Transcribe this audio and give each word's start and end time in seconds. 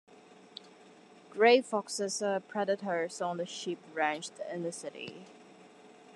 Grey 1.29 1.61
foxes 1.61 2.23
are 2.23 2.39
predators 2.39 3.21
on 3.21 3.37
the 3.37 3.45
sheep 3.45 3.77
ranched 3.93 4.39
in 4.51 4.63
the 4.63 4.71
city. 4.71 5.27